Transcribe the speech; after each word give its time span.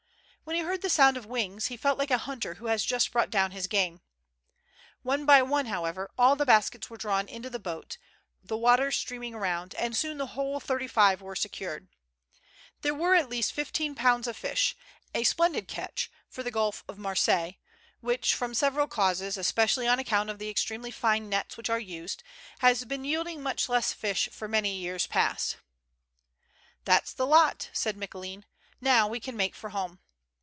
When 0.43 0.57
he 0.57 0.63
heard 0.63 0.81
the 0.81 0.89
sound 0.89 1.15
of 1.15 1.25
wings, 1.25 1.67
he 1.67 1.77
felt 1.77 1.97
like 1.97 2.11
a 2.11 2.17
hunter 2.17 2.55
who 2.55 2.65
has 2.65 2.83
just 2.83 3.13
brought 3.13 3.29
down 3.29 3.51
his 3.51 3.67
game. 3.67 4.01
One 5.01 5.25
by 5.25 5.41
one, 5.41 5.67
however, 5.67 6.11
all 6.17 6.35
the 6.35 6.45
baskets 6.45 6.89
were 6.89 6.97
drawn 6.97 7.29
into 7.29 7.49
the 7.49 7.57
boat, 7.59 7.97
the 8.43 8.57
water 8.57 8.91
streaming 8.91 9.33
around; 9.33 9.73
and 9.75 9.95
soon 9.95 10.17
the 10.17 10.35
whole 10.35 10.59
thirty 10.59 10.87
five 10.87 11.21
were 11.21 11.37
secured. 11.37 11.87
There 12.81 12.93
were 12.93 13.15
at 13.15 13.29
least 13.29 13.53
fifteen 13.53 13.95
pounds 13.95 14.27
of 14.27 14.35
fish— 14.35 14.75
a 15.15 15.23
splendid 15.23 15.69
catch 15.69 16.11
for 16.27 16.43
the 16.43 16.51
Gulf 16.51 16.83
of 16.85 16.97
Marseilles, 16.97 17.53
which, 18.01 18.33
from 18.35 18.53
several 18.53 18.87
causes, 18.87 19.37
especially 19.37 19.87
on 19.87 19.99
account 19.99 20.29
of 20.29 20.37
the 20.37 20.49
extremely 20.49 20.91
fine 20.91 21.29
nets 21.29 21.55
which 21.55 21.69
are 21.69 21.79
used, 21.79 22.23
has 22.59 22.83
been 22.83 23.05
yielding 23.05 23.41
much 23.41 23.69
less 23.69 23.93
fish 23.93 24.27
for 24.33 24.49
many 24.49 24.83
j^ears 24.83 25.07
past." 25.07 25.57
That's 26.85 27.13
the 27.13 27.27
lot," 27.27 27.69
said 27.71 27.95
Micoulin." 27.95 28.43
Now 28.81 29.07
we 29.07 29.21
can 29.21 29.37
make 29.37 29.55
for 29.55 29.69
home." 29.69 29.99